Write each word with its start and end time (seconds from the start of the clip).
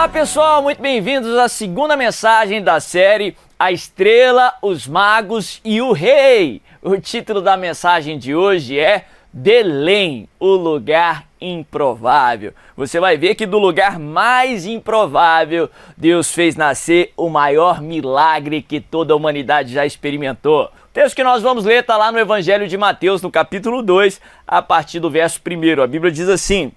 Olá 0.00 0.08
pessoal, 0.08 0.62
muito 0.62 0.80
bem-vindos 0.80 1.36
à 1.36 1.46
segunda 1.46 1.94
mensagem 1.94 2.62
da 2.62 2.80
série 2.80 3.36
A 3.58 3.70
Estrela, 3.70 4.54
os 4.62 4.88
Magos 4.88 5.60
e 5.62 5.82
o 5.82 5.92
Rei. 5.92 6.62
O 6.80 6.96
título 6.96 7.42
da 7.42 7.54
mensagem 7.54 8.18
de 8.18 8.34
hoje 8.34 8.78
é 8.78 9.04
Belém, 9.30 10.26
o 10.38 10.54
lugar 10.54 11.26
improvável. 11.38 12.54
Você 12.78 12.98
vai 12.98 13.18
ver 13.18 13.34
que 13.34 13.44
do 13.44 13.58
lugar 13.58 13.98
mais 13.98 14.64
improvável, 14.64 15.68
Deus 15.98 16.32
fez 16.32 16.56
nascer 16.56 17.12
o 17.14 17.28
maior 17.28 17.82
milagre 17.82 18.62
que 18.62 18.80
toda 18.80 19.12
a 19.12 19.16
humanidade 19.16 19.74
já 19.74 19.84
experimentou. 19.84 20.64
O 20.64 20.92
texto 20.94 21.14
que 21.14 21.22
nós 21.22 21.42
vamos 21.42 21.66
ler 21.66 21.82
está 21.82 21.98
lá 21.98 22.10
no 22.10 22.18
Evangelho 22.18 22.66
de 22.66 22.78
Mateus, 22.78 23.20
no 23.20 23.30
capítulo 23.30 23.82
2, 23.82 24.18
a 24.48 24.62
partir 24.62 24.98
do 24.98 25.10
verso 25.10 25.38
1. 25.46 25.82
A 25.82 25.86
Bíblia 25.86 26.10
diz 26.10 26.26
assim: 26.26 26.72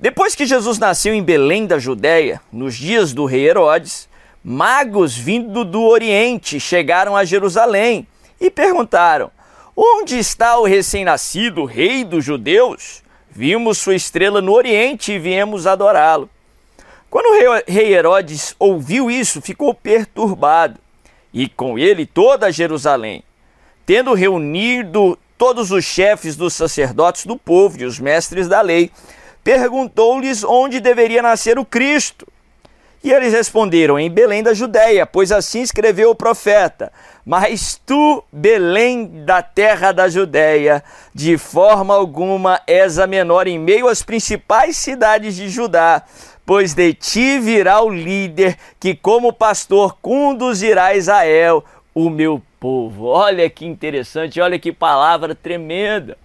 Depois 0.00 0.36
que 0.36 0.46
Jesus 0.46 0.78
nasceu 0.78 1.12
em 1.12 1.22
Belém 1.22 1.66
da 1.66 1.76
Judéia, 1.76 2.40
nos 2.52 2.76
dias 2.76 3.12
do 3.12 3.24
rei 3.24 3.48
Herodes, 3.48 4.08
magos 4.44 5.16
vindo 5.16 5.64
do 5.64 5.82
Oriente 5.82 6.60
chegaram 6.60 7.16
a 7.16 7.24
Jerusalém 7.24 8.06
e 8.40 8.48
perguntaram: 8.48 9.28
Onde 9.76 10.16
está 10.16 10.56
o 10.56 10.64
recém-nascido 10.64 11.64
rei 11.64 12.04
dos 12.04 12.24
judeus? 12.24 13.02
Vimos 13.28 13.78
sua 13.78 13.96
estrela 13.96 14.40
no 14.40 14.52
Oriente 14.52 15.12
e 15.12 15.18
viemos 15.18 15.66
adorá-lo. 15.66 16.30
Quando 17.10 17.26
o 17.26 17.62
rei 17.66 17.92
Herodes 17.92 18.54
ouviu 18.56 19.10
isso, 19.10 19.42
ficou 19.42 19.74
perturbado, 19.74 20.78
e 21.34 21.48
com 21.48 21.76
ele 21.76 22.06
toda 22.06 22.52
Jerusalém. 22.52 23.24
Tendo 23.84 24.14
reunido 24.14 25.18
todos 25.36 25.72
os 25.72 25.84
chefes 25.84 26.36
dos 26.36 26.54
sacerdotes 26.54 27.26
do 27.26 27.36
povo 27.36 27.80
e 27.80 27.84
os 27.84 27.98
mestres 27.98 28.46
da 28.46 28.60
lei, 28.60 28.92
perguntou-lhes 29.48 30.44
onde 30.44 30.78
deveria 30.78 31.22
nascer 31.22 31.58
o 31.58 31.64
Cristo. 31.64 32.28
E 33.02 33.10
eles 33.10 33.32
responderam: 33.32 33.98
Em 33.98 34.10
Belém 34.10 34.42
da 34.42 34.52
Judéia, 34.52 35.06
pois 35.06 35.32
assim 35.32 35.62
escreveu 35.62 36.10
o 36.10 36.14
profeta. 36.14 36.92
Mas 37.24 37.80
tu, 37.86 38.22
Belém 38.30 39.24
da 39.24 39.40
terra 39.40 39.90
da 39.90 40.06
Judéia, 40.06 40.84
de 41.14 41.38
forma 41.38 41.94
alguma 41.94 42.60
és 42.66 42.98
a 42.98 43.06
menor 43.06 43.46
em 43.46 43.58
meio 43.58 43.88
às 43.88 44.02
principais 44.02 44.76
cidades 44.76 45.34
de 45.34 45.48
Judá, 45.48 46.02
pois 46.44 46.74
de 46.74 46.92
ti 46.92 47.38
virá 47.38 47.80
o 47.80 47.88
líder 47.88 48.54
que, 48.78 48.94
como 48.94 49.32
pastor, 49.32 49.96
conduzirá 50.02 50.94
Israel, 50.94 51.64
o 51.94 52.10
meu 52.10 52.42
povo. 52.60 53.06
Olha 53.06 53.48
que 53.48 53.64
interessante, 53.64 54.42
olha 54.42 54.58
que 54.58 54.72
palavra 54.72 55.34
tremenda. 55.34 56.18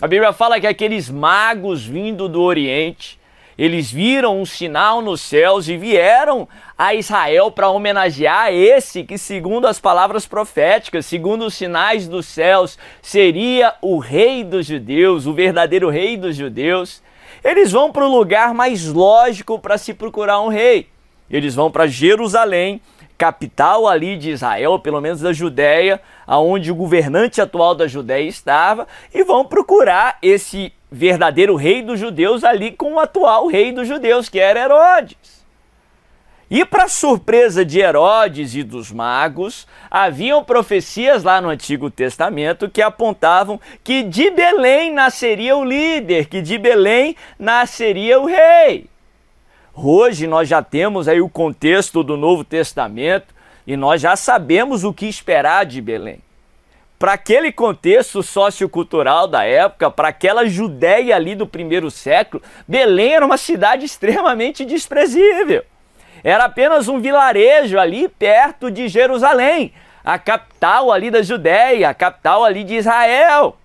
A 0.00 0.06
Bíblia 0.06 0.32
fala 0.32 0.60
que 0.60 0.66
aqueles 0.66 1.10
magos 1.10 1.84
vindo 1.84 2.28
do 2.28 2.40
Oriente, 2.40 3.18
eles 3.58 3.90
viram 3.90 4.40
um 4.40 4.46
sinal 4.46 5.02
nos 5.02 5.20
céus 5.20 5.68
e 5.68 5.76
vieram 5.76 6.48
a 6.78 6.94
Israel 6.94 7.50
para 7.50 7.68
homenagear 7.68 8.52
esse 8.52 9.02
que, 9.02 9.18
segundo 9.18 9.66
as 9.66 9.80
palavras 9.80 10.24
proféticas, 10.24 11.04
segundo 11.04 11.44
os 11.44 11.54
sinais 11.54 12.06
dos 12.06 12.26
céus, 12.26 12.78
seria 13.02 13.74
o 13.82 13.98
rei 13.98 14.44
dos 14.44 14.66
judeus, 14.66 15.26
o 15.26 15.34
verdadeiro 15.34 15.90
rei 15.90 16.16
dos 16.16 16.36
judeus. 16.36 17.02
Eles 17.42 17.72
vão 17.72 17.90
para 17.90 18.06
o 18.06 18.16
lugar 18.16 18.54
mais 18.54 18.86
lógico 18.86 19.58
para 19.58 19.76
se 19.76 19.92
procurar 19.92 20.40
um 20.40 20.48
rei. 20.48 20.86
Eles 21.28 21.56
vão 21.56 21.72
para 21.72 21.88
Jerusalém, 21.88 22.80
capital 23.18 23.88
ali 23.88 24.16
de 24.16 24.30
Israel, 24.30 24.78
pelo 24.78 25.00
menos 25.00 25.20
da 25.20 25.32
Judéia, 25.32 26.00
aonde 26.24 26.70
o 26.70 26.76
governante 26.76 27.40
atual 27.40 27.74
da 27.74 27.88
Judéia 27.88 28.28
estava, 28.28 28.86
e 29.12 29.24
vão 29.24 29.44
procurar 29.44 30.16
esse 30.22 30.72
verdadeiro 30.90 31.56
rei 31.56 31.82
dos 31.82 31.98
judeus 31.98 32.44
ali 32.44 32.70
com 32.70 32.94
o 32.94 33.00
atual 33.00 33.48
rei 33.48 33.72
dos 33.72 33.88
judeus, 33.88 34.28
que 34.28 34.38
era 34.38 34.60
Herodes. 34.60 35.38
E 36.50 36.64
para 36.64 36.88
surpresa 36.88 37.62
de 37.62 37.78
Herodes 37.78 38.54
e 38.54 38.62
dos 38.62 38.90
magos, 38.90 39.66
haviam 39.90 40.42
profecias 40.42 41.22
lá 41.22 41.42
no 41.42 41.50
Antigo 41.50 41.90
Testamento 41.90 42.70
que 42.70 42.80
apontavam 42.80 43.60
que 43.84 44.02
de 44.02 44.30
Belém 44.30 44.90
nasceria 44.90 45.54
o 45.56 45.64
líder, 45.64 46.26
que 46.26 46.40
de 46.40 46.56
Belém 46.56 47.14
nasceria 47.38 48.18
o 48.18 48.24
rei. 48.24 48.86
Hoje 49.80 50.26
nós 50.26 50.48
já 50.48 50.62
temos 50.62 51.08
aí 51.08 51.20
o 51.20 51.28
contexto 51.28 52.02
do 52.02 52.16
Novo 52.16 52.44
Testamento 52.44 53.34
e 53.66 53.76
nós 53.76 54.00
já 54.00 54.16
sabemos 54.16 54.84
o 54.84 54.92
que 54.92 55.06
esperar 55.06 55.64
de 55.64 55.80
Belém 55.80 56.20
para 56.98 57.12
aquele 57.12 57.52
contexto 57.52 58.22
sociocultural 58.22 59.28
da 59.28 59.44
época, 59.44 59.90
para 59.90 60.08
aquela 60.08 60.46
Judéia 60.46 61.14
ali 61.14 61.34
do 61.36 61.46
primeiro 61.46 61.90
século, 61.90 62.42
Belém 62.66 63.14
era 63.14 63.24
uma 63.24 63.36
cidade 63.36 63.84
extremamente 63.86 64.64
desprezível. 64.64 65.62
Era 66.24 66.44
apenas 66.46 66.88
um 66.88 67.00
vilarejo 67.00 67.78
ali 67.78 68.08
perto 68.08 68.70
de 68.70 68.88
Jerusalém, 68.88 69.72
a 70.04 70.18
capital 70.18 70.90
ali 70.90 71.10
da 71.10 71.22
Judéia, 71.22 71.88
a 71.88 71.94
capital 71.94 72.44
ali 72.44 72.64
de 72.64 72.74
Israel. 72.74 73.56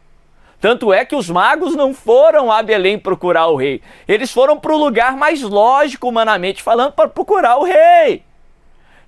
Tanto 0.63 0.93
é 0.93 1.03
que 1.03 1.13
os 1.13 1.29
magos 1.29 1.75
não 1.75 1.93
foram 1.93 2.49
a 2.49 2.63
Belém 2.63 2.97
procurar 2.97 3.47
o 3.47 3.57
rei, 3.57 3.81
eles 4.07 4.31
foram 4.31 4.57
para 4.57 4.71
o 4.73 4.77
lugar 4.77 5.17
mais 5.17 5.41
lógico, 5.41 6.07
humanamente 6.07 6.63
falando, 6.63 6.93
para 6.93 7.09
procurar 7.09 7.57
o 7.57 7.65
rei. 7.65 8.23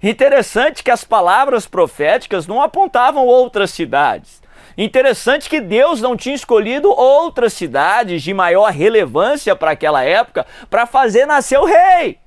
Interessante 0.04 0.84
que 0.84 0.92
as 0.92 1.06
palavras 1.06 1.66
proféticas 1.66 2.46
não 2.46 2.62
apontavam 2.62 3.26
outras 3.26 3.72
cidades. 3.72 4.44
Interessante 4.78 5.50
que 5.50 5.62
Deus 5.62 6.02
não 6.02 6.18
tinha 6.18 6.36
escolhido 6.36 6.90
outras 6.90 7.54
cidades 7.54 8.22
de 8.22 8.34
maior 8.34 8.70
relevância 8.70 9.56
para 9.56 9.72
aquela 9.72 10.04
época 10.04 10.46
para 10.70 10.86
fazer 10.86 11.26
nascer 11.26 11.58
o 11.58 11.64
rei. 11.64 12.20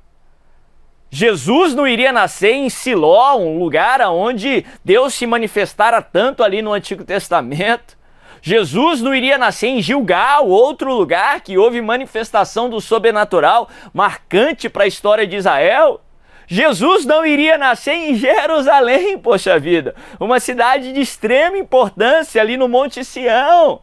Jesus 1.11 1.75
não 1.75 1.87
iria 1.87 2.13
nascer 2.13 2.55
em 2.55 2.71
Siló, 2.71 3.37
um 3.37 3.59
lugar 3.59 4.01
onde 4.09 4.65
Deus 4.83 5.13
se 5.13 5.27
manifestara 5.27 6.01
tanto 6.01 6.43
ali 6.43 6.63
no 6.63 6.73
Antigo 6.73 7.05
Testamento. 7.05 7.98
Jesus 8.41 9.01
não 9.01 9.15
iria 9.15 9.37
nascer 9.37 9.69
em 9.69 9.83
Gilgal, 9.83 10.49
outro 10.49 10.93
lugar 10.93 11.41
que 11.41 11.59
houve 11.59 11.81
manifestação 11.81 12.69
do 12.69 12.81
sobrenatural 12.81 13.69
marcante 13.93 14.69
para 14.69 14.85
a 14.85 14.89
história 14.89 15.27
de 15.27 15.37
Israel. 15.37 16.01
Jesus 16.47 17.05
não 17.05 17.27
iria 17.27 17.59
nascer 17.59 17.93
em 17.93 18.15
Jerusalém, 18.15 19.19
poxa 19.19 19.59
vida, 19.59 19.95
uma 20.19 20.41
cidade 20.41 20.93
de 20.93 21.01
extrema 21.01 21.59
importância 21.59 22.41
ali 22.41 22.57
no 22.57 22.67
Monte 22.67 23.05
Sião. 23.05 23.81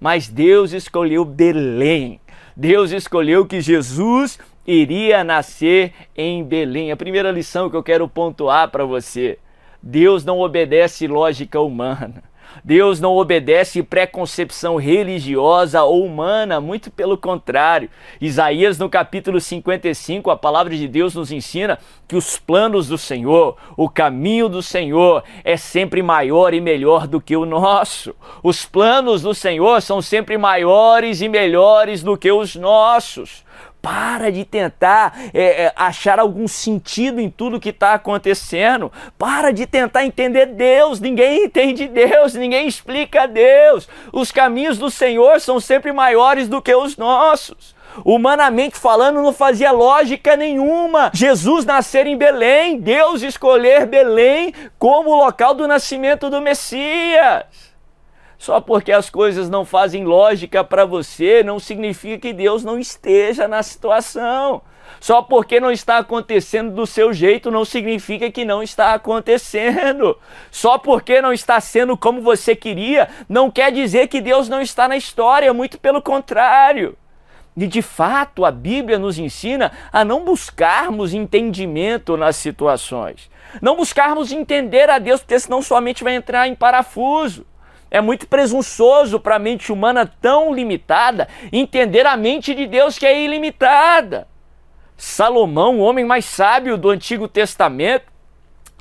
Mas 0.00 0.28
Deus 0.28 0.72
escolheu 0.72 1.24
Belém. 1.24 2.20
Deus 2.56 2.90
escolheu 2.90 3.46
que 3.46 3.60
Jesus 3.60 4.38
iria 4.66 5.22
nascer 5.22 5.92
em 6.16 6.42
Belém. 6.42 6.90
A 6.90 6.96
primeira 6.96 7.30
lição 7.30 7.70
que 7.70 7.76
eu 7.76 7.82
quero 7.84 8.08
pontuar 8.08 8.68
para 8.68 8.84
você: 8.84 9.38
Deus 9.82 10.24
não 10.24 10.40
obedece 10.40 11.06
lógica 11.06 11.60
humana. 11.60 12.22
Deus 12.64 13.00
não 13.00 13.16
obedece 13.16 13.82
preconcepção 13.82 14.76
religiosa 14.76 15.82
ou 15.82 16.04
humana, 16.04 16.60
muito 16.60 16.90
pelo 16.90 17.16
contrário. 17.16 17.88
Isaías, 18.20 18.78
no 18.78 18.88
capítulo 18.88 19.40
55, 19.40 20.30
a 20.30 20.36
palavra 20.36 20.76
de 20.76 20.86
Deus 20.86 21.14
nos 21.14 21.32
ensina 21.32 21.78
que 22.06 22.16
os 22.16 22.38
planos 22.38 22.88
do 22.88 22.98
Senhor, 22.98 23.56
o 23.76 23.88
caminho 23.88 24.48
do 24.48 24.62
Senhor 24.62 25.22
é 25.44 25.56
sempre 25.56 26.02
maior 26.02 26.54
e 26.54 26.60
melhor 26.60 27.06
do 27.06 27.20
que 27.20 27.36
o 27.36 27.44
nosso. 27.44 28.14
Os 28.42 28.64
planos 28.64 29.22
do 29.22 29.34
Senhor 29.34 29.80
são 29.82 30.00
sempre 30.00 30.38
maiores 30.38 31.20
e 31.20 31.28
melhores 31.28 32.02
do 32.02 32.16
que 32.16 32.30
os 32.32 32.56
nossos. 32.56 33.46
Para 33.80 34.30
de 34.30 34.44
tentar 34.44 35.16
é, 35.32 35.64
é, 35.64 35.72
achar 35.76 36.18
algum 36.18 36.48
sentido 36.48 37.20
em 37.20 37.30
tudo 37.30 37.60
que 37.60 37.70
está 37.70 37.94
acontecendo. 37.94 38.92
Para 39.16 39.52
de 39.52 39.66
tentar 39.66 40.04
entender 40.04 40.46
Deus. 40.46 41.00
Ninguém 41.00 41.44
entende 41.44 41.86
Deus, 41.88 42.34
ninguém 42.34 42.66
explica 42.66 43.26
Deus. 43.26 43.88
Os 44.12 44.32
caminhos 44.32 44.78
do 44.78 44.90
Senhor 44.90 45.40
são 45.40 45.60
sempre 45.60 45.92
maiores 45.92 46.48
do 46.48 46.60
que 46.60 46.74
os 46.74 46.96
nossos. 46.96 47.76
Humanamente 48.04 48.76
falando, 48.76 49.22
não 49.22 49.32
fazia 49.32 49.72
lógica 49.72 50.36
nenhuma. 50.36 51.10
Jesus 51.14 51.64
nascer 51.64 52.06
em 52.06 52.16
Belém, 52.16 52.78
Deus 52.78 53.22
escolher 53.22 53.86
Belém 53.86 54.52
como 54.78 55.10
o 55.10 55.24
local 55.24 55.54
do 55.54 55.66
nascimento 55.66 56.30
do 56.30 56.40
Messias. 56.40 57.67
Só 58.38 58.60
porque 58.60 58.92
as 58.92 59.10
coisas 59.10 59.50
não 59.50 59.64
fazem 59.64 60.04
lógica 60.04 60.62
para 60.62 60.84
você, 60.84 61.42
não 61.42 61.58
significa 61.58 62.18
que 62.18 62.32
Deus 62.32 62.64
não 62.64 62.78
esteja 62.78 63.48
na 63.48 63.64
situação. 63.64 64.62
Só 65.00 65.20
porque 65.22 65.60
não 65.60 65.70
está 65.70 65.98
acontecendo 65.98 66.72
do 66.72 66.86
seu 66.86 67.12
jeito, 67.12 67.50
não 67.50 67.64
significa 67.64 68.30
que 68.30 68.44
não 68.44 68.62
está 68.62 68.94
acontecendo. 68.94 70.16
Só 70.50 70.78
porque 70.78 71.20
não 71.20 71.32
está 71.32 71.60
sendo 71.60 71.96
como 71.96 72.22
você 72.22 72.54
queria, 72.54 73.08
não 73.28 73.50
quer 73.50 73.72
dizer 73.72 74.06
que 74.06 74.20
Deus 74.20 74.48
não 74.48 74.62
está 74.62 74.86
na 74.88 74.96
história, 74.96 75.52
muito 75.52 75.78
pelo 75.78 76.00
contrário. 76.00 76.96
E 77.56 77.66
de 77.66 77.82
fato, 77.82 78.44
a 78.44 78.52
Bíblia 78.52 79.00
nos 79.00 79.18
ensina 79.18 79.72
a 79.92 80.04
não 80.04 80.24
buscarmos 80.24 81.12
entendimento 81.12 82.16
nas 82.16 82.36
situações. 82.36 83.28
Não 83.60 83.74
buscarmos 83.76 84.30
entender 84.30 84.88
a 84.88 85.00
Deus, 85.00 85.20
porque 85.20 85.40
senão 85.40 85.60
sua 85.60 85.80
mente 85.80 86.04
vai 86.04 86.14
entrar 86.14 86.46
em 86.46 86.54
parafuso. 86.54 87.44
É 87.90 88.00
muito 88.00 88.26
presunçoso 88.26 89.18
para 89.18 89.36
a 89.36 89.38
mente 89.38 89.72
humana 89.72 90.10
tão 90.20 90.52
limitada 90.52 91.28
entender 91.52 92.06
a 92.06 92.16
mente 92.16 92.54
de 92.54 92.66
Deus 92.66 92.98
que 92.98 93.06
é 93.06 93.22
ilimitada. 93.22 94.28
Salomão, 94.96 95.78
o 95.78 95.82
homem 95.82 96.04
mais 96.04 96.24
sábio 96.24 96.76
do 96.76 96.90
Antigo 96.90 97.28
Testamento, 97.28 98.06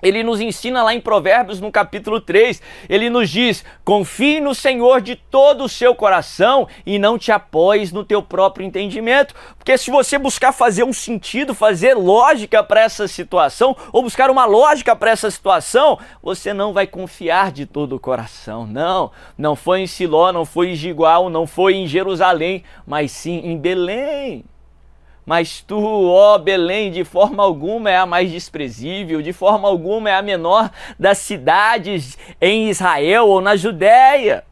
ele 0.01 0.23
nos 0.23 0.39
ensina 0.39 0.83
lá 0.83 0.93
em 0.93 1.01
Provérbios, 1.01 1.59
no 1.59 1.71
capítulo 1.71 2.21
3, 2.21 2.61
ele 2.87 3.09
nos 3.09 3.29
diz: 3.29 3.65
confie 3.83 4.39
no 4.39 4.53
Senhor 4.53 5.01
de 5.01 5.15
todo 5.15 5.63
o 5.63 5.69
seu 5.69 5.95
coração 5.95 6.67
e 6.85 6.99
não 6.99 7.17
te 7.17 7.31
apoies 7.31 7.91
no 7.91 8.03
teu 8.03 8.21
próprio 8.21 8.65
entendimento. 8.65 9.33
Porque 9.57 9.77
se 9.77 9.89
você 9.89 10.17
buscar 10.17 10.51
fazer 10.51 10.83
um 10.83 10.93
sentido, 10.93 11.55
fazer 11.55 11.95
lógica 11.95 12.63
para 12.63 12.81
essa 12.81 13.07
situação, 13.07 13.75
ou 13.91 14.03
buscar 14.03 14.29
uma 14.29 14.45
lógica 14.45 14.95
para 14.95 15.11
essa 15.11 15.31
situação, 15.31 15.97
você 16.21 16.53
não 16.53 16.73
vai 16.73 16.85
confiar 16.85 17.51
de 17.51 17.65
todo 17.65 17.95
o 17.95 17.99
coração. 17.99 18.67
Não, 18.67 19.11
não 19.37 19.55
foi 19.55 19.81
em 19.81 19.87
Siló, 19.87 20.31
não 20.31 20.45
foi 20.45 20.69
em 20.69 20.75
Gigual, 20.75 21.29
não 21.29 21.47
foi 21.47 21.75
em 21.75 21.87
Jerusalém, 21.87 22.63
mas 22.85 23.11
sim 23.11 23.39
em 23.43 23.57
Belém. 23.57 24.45
Mas 25.27 25.59
tu, 25.59 25.77
ó 25.77 26.37
Belém, 26.37 26.89
de 26.89 27.03
forma 27.03 27.43
alguma 27.43 27.91
é 27.91 27.97
a 27.97 28.05
mais 28.05 28.31
desprezível, 28.31 29.21
de 29.21 29.33
forma 29.33 29.67
alguma 29.67 30.09
é 30.09 30.15
a 30.15 30.21
menor 30.21 30.71
das 30.97 31.17
cidades 31.17 32.17
em 32.39 32.69
Israel 32.69 33.27
ou 33.27 33.41
na 33.41 33.57
Judéia. 33.57 34.45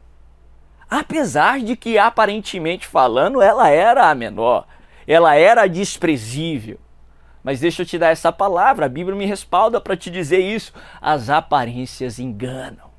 Apesar 0.90 1.60
de 1.60 1.76
que, 1.76 1.96
aparentemente 1.96 2.86
falando, 2.86 3.40
ela 3.40 3.70
era 3.70 4.10
a 4.10 4.14
menor, 4.14 4.66
ela 5.06 5.34
era 5.34 5.66
desprezível. 5.66 6.78
Mas 7.42 7.60
deixa 7.60 7.80
eu 7.80 7.86
te 7.86 7.96
dar 7.96 8.10
essa 8.10 8.30
palavra, 8.30 8.84
a 8.84 8.90
Bíblia 8.90 9.16
me 9.16 9.24
respalda 9.24 9.80
para 9.80 9.96
te 9.96 10.10
dizer 10.10 10.40
isso. 10.40 10.74
As 11.00 11.30
aparências 11.30 12.18
enganam. 12.18 12.90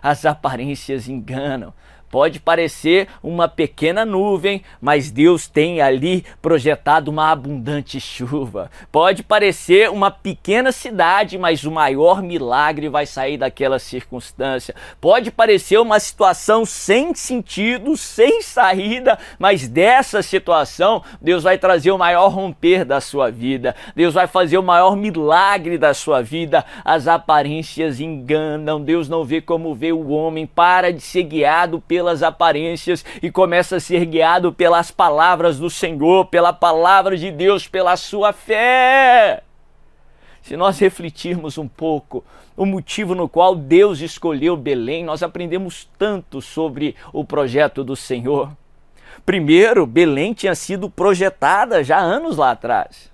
As 0.00 0.24
aparências 0.24 1.08
enganam. 1.08 1.74
Pode 2.12 2.40
parecer 2.40 3.08
uma 3.22 3.48
pequena 3.48 4.04
nuvem, 4.04 4.62
mas 4.82 5.10
Deus 5.10 5.48
tem 5.48 5.80
ali 5.80 6.26
projetado 6.42 7.10
uma 7.10 7.30
abundante 7.30 7.98
chuva. 7.98 8.70
Pode 8.92 9.22
parecer 9.22 9.88
uma 9.88 10.10
pequena 10.10 10.72
cidade, 10.72 11.38
mas 11.38 11.64
o 11.64 11.70
maior 11.70 12.22
milagre 12.22 12.90
vai 12.90 13.06
sair 13.06 13.38
daquela 13.38 13.78
circunstância. 13.78 14.74
Pode 15.00 15.30
parecer 15.30 15.78
uma 15.78 15.98
situação 15.98 16.66
sem 16.66 17.14
sentido, 17.14 17.96
sem 17.96 18.42
saída, 18.42 19.18
mas 19.38 19.66
dessa 19.66 20.20
situação 20.20 21.02
Deus 21.18 21.42
vai 21.42 21.56
trazer 21.56 21.92
o 21.92 21.98
maior 21.98 22.28
romper 22.28 22.84
da 22.84 23.00
sua 23.00 23.30
vida. 23.30 23.74
Deus 23.96 24.12
vai 24.12 24.26
fazer 24.26 24.58
o 24.58 24.62
maior 24.62 24.94
milagre 24.96 25.78
da 25.78 25.94
sua 25.94 26.22
vida. 26.22 26.62
As 26.84 27.08
aparências 27.08 28.00
enganam. 28.00 28.82
Deus 28.82 29.08
não 29.08 29.24
vê 29.24 29.40
como 29.40 29.74
vê 29.74 29.92
o 29.92 30.10
homem. 30.10 30.46
Para 30.46 30.92
de 30.92 31.00
ser 31.00 31.22
guiado 31.22 31.80
pelo 31.80 32.01
pelas 32.02 32.20
aparências 32.24 33.04
e 33.22 33.30
começa 33.30 33.76
a 33.76 33.80
ser 33.80 34.04
guiado 34.06 34.52
pelas 34.52 34.90
palavras 34.90 35.60
do 35.60 35.70
Senhor, 35.70 36.26
pela 36.26 36.52
palavra 36.52 37.16
de 37.16 37.30
Deus, 37.30 37.68
pela 37.68 37.96
sua 37.96 38.32
fé. 38.32 39.44
Se 40.42 40.56
nós 40.56 40.80
refletirmos 40.80 41.58
um 41.58 41.68
pouco 41.68 42.24
o 42.56 42.66
motivo 42.66 43.14
no 43.14 43.28
qual 43.28 43.54
Deus 43.54 44.00
escolheu 44.00 44.56
Belém, 44.56 45.04
nós 45.04 45.22
aprendemos 45.22 45.88
tanto 45.96 46.42
sobre 46.42 46.96
o 47.12 47.24
projeto 47.24 47.84
do 47.84 47.94
Senhor. 47.94 48.50
Primeiro, 49.24 49.86
Belém 49.86 50.34
tinha 50.34 50.56
sido 50.56 50.90
projetada 50.90 51.84
já 51.84 51.98
anos 51.98 52.36
lá 52.36 52.50
atrás 52.50 53.11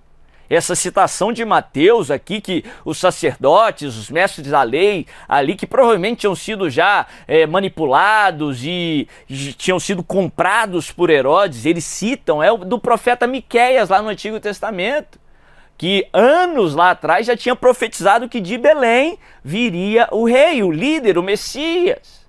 essa 0.49 0.75
citação 0.75 1.33
de 1.33 1.45
Mateus 1.45 2.11
aqui, 2.11 2.41
que 2.41 2.65
os 2.85 2.99
sacerdotes, 2.99 3.97
os 3.97 4.11
mestres 4.11 4.51
da 4.51 4.63
lei, 4.63 5.07
ali 5.29 5.55
que 5.55 5.67
provavelmente 5.67 6.21
tinham 6.21 6.35
sido 6.35 6.71
já 6.71 7.07
é, 7.27 7.47
manipulados 7.47 8.65
e, 8.65 9.07
e, 9.29 9.53
tinham 9.53 9.79
sido 9.79 10.03
comprados 10.03 10.91
por 10.91 11.11
Herodes, 11.11 11.67
eles 11.67 11.85
citam, 11.85 12.43
é 12.43 12.57
do 12.57 12.79
profeta 12.79 13.27
Miqueias 13.27 13.91
lá 13.91 14.01
no 14.01 14.09
Antigo 14.09 14.41
Testamento, 14.41 15.19
que 15.77 16.09
anos 16.13 16.75
lá 16.75 16.91
atrás 16.91 17.27
já 17.27 17.37
tinha 17.37 17.55
profetizado 17.55 18.29
que 18.29 18.41
de 18.41 18.57
Belém 18.57 19.19
viria 19.45 20.09
o 20.11 20.25
rei, 20.25 20.63
o 20.63 20.73
líder, 20.73 21.19
o 21.19 21.23
Messias. 21.23 22.27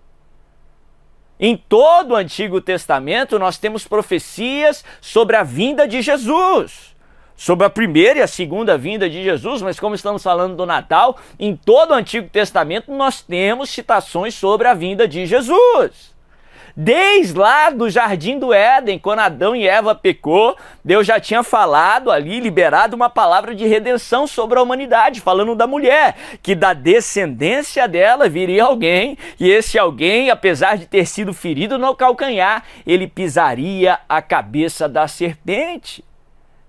Em 1.40 1.56
todo 1.56 2.12
o 2.12 2.16
Antigo 2.16 2.60
Testamento 2.60 3.40
nós 3.40 3.58
temos 3.58 3.88
profecias 3.88 4.84
sobre 5.00 5.38
a 5.38 5.44
vinda 5.44 5.88
de 5.88 6.02
Jesus 6.02 6.99
sobre 7.40 7.66
a 7.66 7.70
primeira 7.70 8.20
e 8.20 8.22
a 8.22 8.28
segunda 8.28 8.78
vinda 8.78 9.10
de 9.10 9.24
Jesus, 9.24 9.62
mas 9.62 9.80
como 9.80 9.96
estamos 9.96 10.22
falando 10.22 10.58
do 10.58 10.66
Natal, 10.66 11.18
em 11.40 11.56
todo 11.56 11.92
o 11.92 11.94
Antigo 11.94 12.28
Testamento 12.28 12.92
nós 12.92 13.22
temos 13.22 13.70
citações 13.70 14.36
sobre 14.36 14.68
a 14.68 14.74
vinda 14.74 15.08
de 15.08 15.26
Jesus. 15.26 16.14
Desde 16.76 17.38
lá 17.38 17.70
do 17.70 17.90
jardim 17.90 18.38
do 18.38 18.54
Éden, 18.54 19.00
quando 19.00 19.20
Adão 19.20 19.56
e 19.56 19.66
Eva 19.66 19.96
pecou, 19.96 20.54
Deus 20.84 21.08
já 21.08 21.18
tinha 21.18 21.42
falado 21.42 22.12
ali, 22.12 22.42
liberado 22.42 22.94
uma 22.94 23.10
palavra 23.10 23.56
de 23.56 23.66
redenção 23.66 24.28
sobre 24.28 24.60
a 24.60 24.62
humanidade, 24.62 25.22
falando 25.22 25.56
da 25.56 25.66
mulher, 25.66 26.18
que 26.44 26.54
da 26.54 26.74
descendência 26.74 27.88
dela 27.88 28.28
viria 28.28 28.66
alguém, 28.66 29.18
e 29.40 29.50
esse 29.50 29.80
alguém, 29.80 30.30
apesar 30.30 30.78
de 30.78 30.86
ter 30.86 31.06
sido 31.06 31.34
ferido 31.34 31.78
no 31.78 31.96
calcanhar, 31.96 32.64
ele 32.86 33.08
pisaria 33.08 33.98
a 34.10 34.22
cabeça 34.22 34.90
da 34.90 35.08
serpente. 35.08 36.04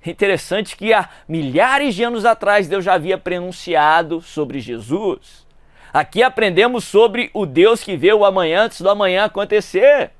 Interessante 0.05 0.76
que 0.76 0.93
há 0.93 1.08
milhares 1.29 1.94
de 1.94 2.02
anos 2.02 2.25
atrás 2.25 2.67
Deus 2.67 2.85
já 2.85 2.94
havia 2.94 3.19
pronunciado 3.19 4.23
sobre 4.23 4.58
Jesus. 4.61 5.47
Aqui 5.93 6.23
aprendemos 6.23 6.85
sobre 6.85 7.31
o 7.35 7.44
Deus 7.44 7.82
que 7.82 7.97
vê 7.97 8.12
o 8.12 8.25
amanhã 8.25 8.62
antes 8.62 8.81
do 8.81 8.88
amanhã 8.88 9.25
acontecer. 9.25 10.12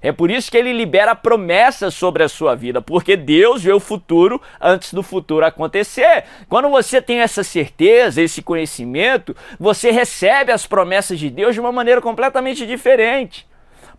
É 0.00 0.10
por 0.10 0.32
isso 0.32 0.50
que 0.50 0.56
ele 0.56 0.72
libera 0.72 1.14
promessas 1.14 1.94
sobre 1.94 2.24
a 2.24 2.28
sua 2.28 2.56
vida, 2.56 2.82
porque 2.82 3.16
Deus 3.16 3.62
vê 3.62 3.72
o 3.72 3.78
futuro 3.78 4.42
antes 4.60 4.92
do 4.92 5.02
futuro 5.02 5.46
acontecer. 5.46 6.24
Quando 6.48 6.68
você 6.68 7.00
tem 7.00 7.20
essa 7.20 7.44
certeza, 7.44 8.20
esse 8.20 8.42
conhecimento, 8.42 9.36
você 9.60 9.92
recebe 9.92 10.50
as 10.50 10.66
promessas 10.66 11.20
de 11.20 11.30
Deus 11.30 11.54
de 11.54 11.60
uma 11.60 11.70
maneira 11.70 12.00
completamente 12.00 12.66
diferente. 12.66 13.46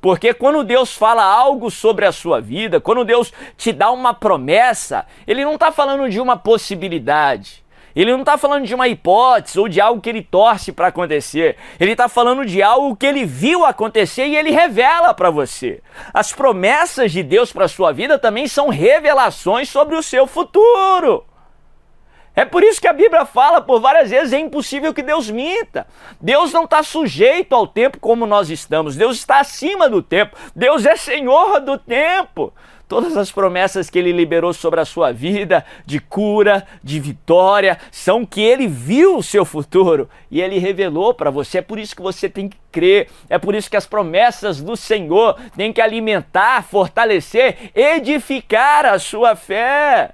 Porque 0.03 0.33
quando 0.33 0.65
Deus 0.65 0.93
fala 0.93 1.23
algo 1.23 1.71
sobre 1.71 2.05
a 2.05 2.11
sua 2.11 2.41
vida, 2.41 2.81
quando 2.81 3.05
Deus 3.05 3.31
te 3.55 3.71
dá 3.71 3.89
uma 3.89 4.13
promessa, 4.13 5.05
Ele 5.25 5.45
não 5.45 5.53
está 5.53 5.71
falando 5.71 6.09
de 6.09 6.19
uma 6.19 6.35
possibilidade. 6.35 7.63
Ele 7.95 8.11
não 8.11 8.19
está 8.19 8.37
falando 8.37 8.65
de 8.65 8.75
uma 8.75 8.89
hipótese 8.89 9.57
ou 9.57 9.69
de 9.69 9.79
algo 9.79 10.01
que 10.01 10.09
ele 10.09 10.21
torce 10.21 10.73
para 10.73 10.87
acontecer. 10.87 11.55
Ele 11.79 11.93
está 11.93 12.09
falando 12.09 12.45
de 12.45 12.61
algo 12.61 12.97
que 12.97 13.05
ele 13.05 13.23
viu 13.23 13.63
acontecer 13.63 14.25
e 14.25 14.35
ele 14.35 14.49
revela 14.49 15.13
para 15.13 15.29
você. 15.29 15.79
As 16.13 16.33
promessas 16.33 17.11
de 17.11 17.23
Deus 17.23 17.53
para 17.53 17.63
a 17.63 17.69
sua 17.69 17.93
vida 17.93 18.19
também 18.19 18.45
são 18.45 18.67
revelações 18.67 19.69
sobre 19.69 19.95
o 19.95 20.03
seu 20.03 20.27
futuro. 20.27 21.23
É 22.35 22.43
por 22.45 22.63
isso 22.63 22.81
que 22.81 22.87
a 22.87 22.93
Bíblia 22.93 23.25
fala 23.25 23.61
por 23.61 23.79
várias 23.79 24.09
vezes: 24.09 24.33
é 24.33 24.39
impossível 24.39 24.93
que 24.93 25.03
Deus 25.03 25.29
minta. 25.29 25.85
Deus 26.19 26.51
não 26.51 26.63
está 26.63 26.81
sujeito 26.81 27.53
ao 27.53 27.67
tempo 27.67 27.99
como 27.99 28.25
nós 28.25 28.49
estamos. 28.49 28.95
Deus 28.95 29.17
está 29.17 29.39
acima 29.39 29.87
do 29.87 30.01
tempo. 30.01 30.35
Deus 30.55 30.85
é 30.85 30.95
Senhor 30.95 31.59
do 31.59 31.77
tempo. 31.77 32.53
Todas 32.87 33.15
as 33.17 33.31
promessas 33.31 33.89
que 33.89 33.97
ele 33.97 34.11
liberou 34.11 34.53
sobre 34.53 34.79
a 34.79 34.85
sua 34.85 35.11
vida, 35.11 35.65
de 35.85 35.99
cura, 35.99 36.67
de 36.83 36.99
vitória, 36.99 37.79
são 37.91 38.25
que 38.25 38.41
ele 38.41 38.67
viu 38.67 39.17
o 39.17 39.23
seu 39.23 39.45
futuro 39.45 40.07
e 40.29 40.41
ele 40.41 40.59
revelou 40.59 41.13
para 41.13 41.31
você. 41.31 41.59
É 41.59 41.61
por 41.61 41.79
isso 41.79 41.95
que 41.95 42.01
você 42.01 42.29
tem 42.29 42.47
que 42.49 42.57
crer, 42.71 43.09
é 43.29 43.39
por 43.39 43.55
isso 43.55 43.69
que 43.69 43.77
as 43.77 43.87
promessas 43.87 44.61
do 44.61 44.75
Senhor 44.75 45.39
têm 45.55 45.73
que 45.73 45.81
alimentar, 45.81 46.63
fortalecer, 46.63 47.71
edificar 47.73 48.85
a 48.85 48.99
sua 48.99 49.35
fé. 49.35 50.11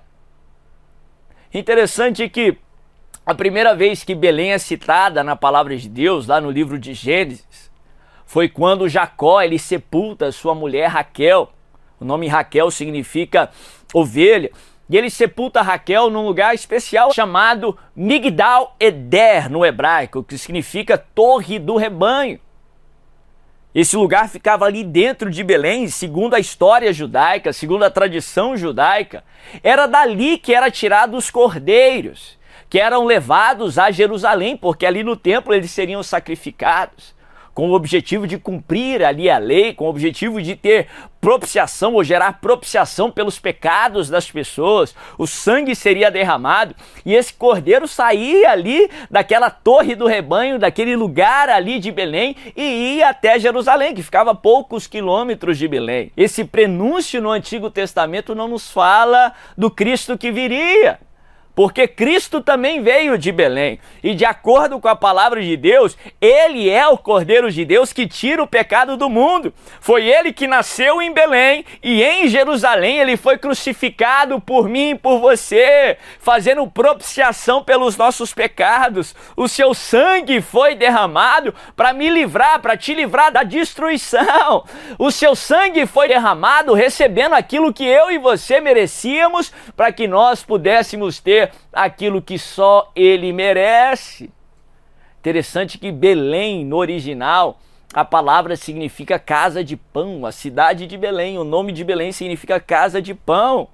Interessante 1.53 2.29
que 2.29 2.58
a 3.25 3.34
primeira 3.34 3.75
vez 3.75 4.03
que 4.03 4.13
Belém 4.13 4.51
é 4.51 4.58
citada 4.58 5.24
na 5.24 5.36
palavra 5.36 5.75
de 5.75 5.89
Deus, 5.89 6.27
lá 6.27 6.39
no 6.39 6.51
livro 6.51 6.77
de 6.77 6.94
Gênesis, 6.94 7.72
foi 8.25 8.48
quando 8.48 8.88
Jacó 8.88 9.41
ele 9.41 9.58
sepulta 9.58 10.32
sua 10.32 10.53
mulher 10.53 10.88
Raquel. 10.88 11.51
O 12.00 12.06
nome 12.06 12.27
Raquel 12.27 12.70
significa 12.70 13.50
ovelha. 13.94 14.51
E 14.88 14.98
ele 14.98 15.10
sepulta 15.10 15.62
Raquel 15.62 16.10
num 16.10 16.25
lugar 16.25 16.53
especial 16.53 17.13
chamado 17.13 17.77
Migdal 17.96 18.75
Eder 18.79 19.50
no 19.50 19.65
hebraico, 19.65 20.24
que 20.24 20.38
significa 20.38 20.98
torre 20.98 21.58
do 21.58 21.75
rebanho. 21.75 22.39
Esse 23.74 23.96
lugar 23.96 24.28
ficava 24.28 24.66
ali 24.66 24.84
dentro 24.84 25.30
de 25.30 25.44
Belém, 25.44 25.88
segundo 25.88 26.34
a 26.34 26.40
história 26.40 26.92
judaica, 26.92 27.54
segundo 27.54 27.84
a 27.84 27.92
tradição 27.92 28.58
judaica. 28.58 29.24
Era 29.62 29.86
dali 29.86 30.40
que 30.40 30.56
era 30.56 30.72
tirado 30.72 31.16
os 31.16 31.30
cordeiros, 31.30 32.38
que 32.68 32.80
eram 32.80 33.06
levados 33.06 33.78
a 33.78 33.92
Jerusalém, 33.92 34.58
porque 34.58 34.88
ali 34.88 35.04
no 35.04 35.16
templo 35.16 35.54
eles 35.54 35.70
seriam 35.70 36.02
sacrificados. 36.02 37.14
Com 37.60 37.72
o 37.72 37.74
objetivo 37.74 38.25
de 38.25 38.38
cumprir 38.38 39.04
ali 39.04 39.30
a 39.30 39.38
lei, 39.38 39.74
com 39.74 39.84
o 39.84 39.89
objetivo 39.89 40.42
de 40.42 40.56
ter 40.56 40.88
propiciação 41.20 41.96
ou 41.96 42.06
gerar 42.06 42.39
propiciação 42.39 43.12
pelos 43.12 43.38
pecados 43.38 44.10
das 44.10 44.32
pessoas. 44.32 44.96
O 45.18 45.28
sangue 45.28 45.75
seria 45.75 46.10
derramado 46.10 46.74
e 47.06 47.13
esse 47.13 47.34
cordeiro 47.34 47.86
saía 47.86 48.51
ali 48.51 48.89
daquela 49.12 49.50
torre 49.50 49.94
do 49.94 50.08
rebanho, 50.08 50.58
daquele 50.58 50.96
lugar 50.96 51.50
ali 51.50 51.80
de 51.80 51.92
Belém 51.92 52.34
e 52.56 52.96
ia 52.96 53.10
até 53.10 53.38
Jerusalém, 53.38 53.94
que 53.94 54.04
ficava 54.04 54.32
a 54.32 54.36
poucos 54.36 54.88
quilômetros 54.88 55.58
de 55.58 55.68
Belém. 55.68 56.13
Esse 56.16 56.46
prenúncio 56.46 57.22
no 57.22 57.30
Antigo 57.30 57.70
Testamento 57.70 58.34
não 58.34 58.48
nos 58.48 58.72
fala 58.72 59.34
do 59.58 59.70
Cristo 59.70 60.18
que 60.18 60.32
viria 60.32 60.98
porque 61.60 61.89
Cristo 61.89 62.39
também 62.39 62.82
veio 62.82 63.18
de 63.18 63.34
Belém. 63.34 63.82
E 64.01 64.16
de 64.16 64.24
acordo 64.24 64.80
com 64.80 64.88
a 64.88 64.96
palavra 64.96 65.42
de 65.42 65.58
Deus, 65.58 65.98
ele 66.22 66.70
é 66.70 66.88
o 66.88 66.98
Cordeiro 66.98 67.51
de 67.51 67.66
Deus 67.66 67.92
que 67.92 68.08
tira 68.08 68.42
o 68.42 68.48
pecado 68.48 68.96
do 68.96 69.10
mundo. 69.10 69.54
Foi 69.82 70.08
ele 70.08 70.32
que 70.32 70.48
nasceu 70.48 71.01
em 71.01 71.12
Belém 71.12 71.66
e 71.84 72.01
em 72.01 72.30
Jerusalém 72.30 73.00
ele 73.00 73.18
foi 73.18 73.38
crucificado 73.38 74.39
por 74.39 74.70
mim 74.70 74.92
e 74.92 74.96
por 74.96 75.20
você, 75.20 75.98
fazendo 76.22 76.66
propiciação 76.66 77.62
pelos 77.62 77.98
nossos 77.98 78.34
pecados. 78.34 79.13
O 79.36 79.50
seu 79.50 79.74
sangue 79.74 80.39
foi 80.39 80.75
derramado 80.75 81.54
para 81.75 81.92
me 81.92 82.10
livrar, 82.10 82.62
para 82.62 82.78
te 82.78 82.94
livrar 82.94 83.34
da 83.34 83.44
destruição. 83.44 84.63
O 84.98 85.12
seu 85.12 85.36
sangue 85.36 85.86
foi 85.86 86.08
derramado 86.08 86.74
recebendo 86.74 87.34
aquilo 87.34 87.74
que 87.74 87.84
eu 87.84 88.10
e 88.10 88.18
você 88.18 88.62
merecíamos 88.62 89.51
para 89.75 89.92
que 89.92 90.08
nós 90.08 90.42
pudéssemos 90.42 91.20
ter 91.20 91.49
aquilo 91.72 92.22
que 92.22 92.38
só 92.38 92.91
ele 92.96 93.32
merece. 93.32 94.32
Interessante 95.20 95.77
que 95.77 95.91
Belém, 95.91 96.63
no 96.65 96.77
original, 96.77 97.60
a 97.94 98.06
palavra 98.06 98.56
significa 98.56 99.20
casa 99.20 99.63
de 99.63 99.75
pão, 99.75 100.25
a 100.25 100.32
cidade 100.32 100.86
de 100.86 100.98
Belém, 100.98 101.38
o 101.38 101.44
nome 101.44 101.72
de 101.72 101.84
Belém 101.84 102.12
significa 102.12 102.60
casa 102.60 103.01
de 103.01 103.13
pão. 103.13 103.68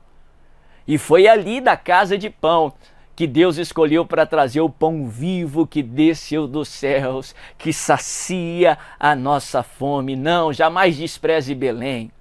E 0.88 0.98
foi 0.98 1.27
ali 1.27 1.60
da 1.60 1.75
casa 1.75 2.17
de 2.17 2.29
pão 2.29 2.74
que 3.15 3.25
Deus 3.25 3.58
escolheu 3.58 4.05
para 4.05 4.25
trazer 4.25 4.60
o 4.62 4.70
pão 4.70 5.08
vivo 5.08 5.65
que 5.65 5.82
desceu 5.82 6.48
dos 6.48 6.67
céus, 6.67 7.34
que 7.58 7.72
sacia 7.72 8.77
a 9.00 9.15
nossa 9.15 9.63
fome. 9.63 10.15
Não, 10.15 10.51
jamais 10.51 10.98
despreze 10.98 11.55
Belém. 11.55 12.12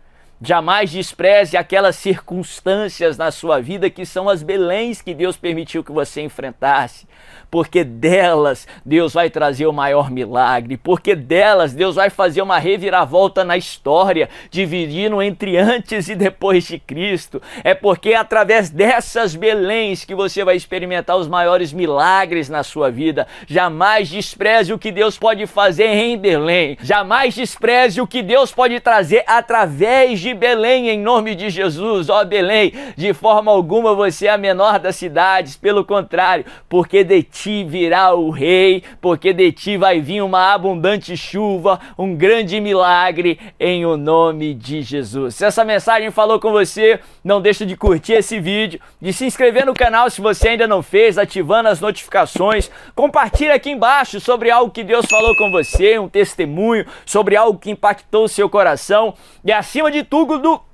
Jamais 0.44 0.90
despreze 0.90 1.56
aquelas 1.56 1.96
circunstâncias 1.96 3.16
na 3.16 3.30
sua 3.30 3.62
vida 3.62 3.88
que 3.88 4.04
são 4.04 4.28
as 4.28 4.42
beléns 4.42 5.00
que 5.00 5.14
Deus 5.14 5.38
permitiu 5.38 5.82
que 5.82 5.90
você 5.90 6.20
enfrentasse 6.20 7.06
porque 7.54 7.84
delas 7.84 8.66
Deus 8.84 9.14
vai 9.14 9.30
trazer 9.30 9.68
o 9.68 9.72
maior 9.72 10.10
milagre, 10.10 10.76
porque 10.76 11.14
delas 11.14 11.72
Deus 11.72 11.94
vai 11.94 12.10
fazer 12.10 12.42
uma 12.42 12.58
reviravolta 12.58 13.44
na 13.44 13.56
história, 13.56 14.28
dividindo 14.50 15.22
entre 15.22 15.56
antes 15.56 16.08
e 16.08 16.16
depois 16.16 16.64
de 16.64 16.80
Cristo. 16.80 17.40
É 17.62 17.72
porque 17.72 18.10
é 18.10 18.16
através 18.16 18.70
dessas 18.70 19.36
Beléns 19.36 20.04
que 20.04 20.16
você 20.16 20.42
vai 20.42 20.56
experimentar 20.56 21.16
os 21.16 21.28
maiores 21.28 21.72
milagres 21.72 22.48
na 22.48 22.64
sua 22.64 22.90
vida. 22.90 23.24
Jamais 23.46 24.08
despreze 24.08 24.72
o 24.72 24.78
que 24.78 24.90
Deus 24.90 25.16
pode 25.16 25.46
fazer 25.46 25.86
em 25.86 26.18
Belém. 26.18 26.76
Jamais 26.82 27.36
despreze 27.36 28.00
o 28.00 28.06
que 28.06 28.20
Deus 28.20 28.50
pode 28.50 28.80
trazer 28.80 29.22
através 29.28 30.18
de 30.18 30.33
Belém, 30.34 30.88
em 30.88 31.00
nome 31.00 31.34
de 31.34 31.50
Jesus. 31.50 32.08
Ó 32.08 32.24
Belém, 32.24 32.72
de 32.96 33.12
forma 33.12 33.50
alguma 33.50 33.94
você 33.94 34.26
é 34.26 34.30
a 34.30 34.38
menor 34.38 34.78
das 34.78 34.96
cidades, 34.96 35.56
pelo 35.56 35.84
contrário, 35.84 36.44
porque 36.68 37.04
de 37.04 37.22
ti 37.22 37.64
virá 37.64 38.14
o 38.14 38.30
rei, 38.30 38.82
porque 39.00 39.32
de 39.32 39.52
ti 39.52 39.76
vai 39.76 40.00
vir 40.00 40.22
uma 40.22 40.52
abundante 40.52 41.16
chuva, 41.16 41.80
um 41.98 42.14
grande 42.14 42.60
milagre 42.60 43.38
em 43.58 43.84
o 43.86 43.96
nome 43.96 44.54
de 44.54 44.82
Jesus. 44.82 45.34
Se 45.34 45.44
essa 45.44 45.64
mensagem 45.64 46.10
falou 46.10 46.38
com 46.40 46.50
você, 46.50 47.00
não 47.22 47.40
deixe 47.40 47.64
de 47.64 47.76
curtir 47.76 48.14
esse 48.14 48.38
vídeo, 48.38 48.80
de 49.00 49.12
se 49.12 49.24
inscrever 49.24 49.66
no 49.66 49.74
canal 49.74 50.10
se 50.10 50.20
você 50.20 50.50
ainda 50.50 50.66
não 50.66 50.82
fez, 50.82 51.18
ativando 51.18 51.68
as 51.68 51.80
notificações. 51.80 52.70
Compartilhe 52.94 53.50
aqui 53.50 53.70
embaixo 53.70 54.20
sobre 54.20 54.50
algo 54.50 54.72
que 54.72 54.84
Deus 54.84 55.06
falou 55.06 55.36
com 55.36 55.50
você, 55.50 55.98
um 55.98 56.08
testemunho 56.08 56.86
sobre 57.04 57.36
algo 57.36 57.58
que 57.58 57.70
impactou 57.70 58.24
o 58.24 58.28
seu 58.28 58.48
coração. 58.48 59.14
E 59.44 59.52
acima 59.52 59.90
de 59.90 60.02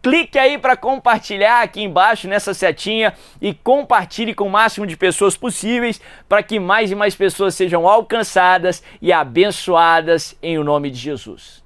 clique 0.02 0.38
aí 0.38 0.59
para 0.59 0.76
compartilhar 0.76 1.62
aqui 1.62 1.82
embaixo 1.82 2.28
nessa 2.28 2.52
setinha 2.52 3.14
e 3.40 3.54
compartilhe 3.54 4.35
com 4.35 4.44
o 4.47 4.50
máximo 4.50 4.87
de 4.87 4.97
pessoas 4.97 5.37
possíveis 5.37 6.00
para 6.28 6.42
que 6.42 6.59
mais 6.59 6.90
e 6.90 6.94
mais 6.94 7.14
pessoas 7.14 7.54
sejam 7.54 7.88
alcançadas 7.88 8.82
e 9.00 9.12
abençoadas 9.12 10.37
em 10.42 10.59
o 10.59 10.64
nome 10.64 10.90
de 10.90 10.99
Jesus. 10.99 11.62